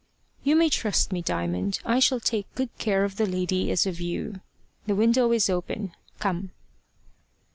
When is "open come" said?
5.47-6.53